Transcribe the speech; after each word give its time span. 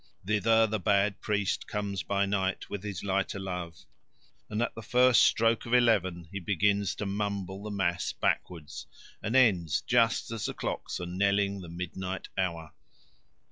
Thither 0.25 0.65
the 0.65 0.79
bad 0.79 1.21
priest 1.21 1.67
comes 1.67 2.01
by 2.01 2.25
night 2.25 2.71
with 2.71 2.81
his 2.81 3.03
light 3.03 3.35
o' 3.35 3.39
love, 3.39 3.85
and 4.49 4.59
at 4.63 4.73
the 4.73 4.81
first 4.81 5.21
stroke 5.21 5.67
of 5.67 5.75
eleven 5.75 6.27
he 6.31 6.39
begins 6.39 6.95
to 6.95 7.05
mumble 7.05 7.61
the 7.61 7.69
mass 7.69 8.11
backwards, 8.11 8.87
and 9.21 9.35
ends 9.35 9.81
just 9.81 10.31
as 10.31 10.45
the 10.45 10.55
clocks 10.55 10.99
are 10.99 11.05
knelling 11.05 11.61
the 11.61 11.69
midnight 11.69 12.29
hour. 12.35 12.73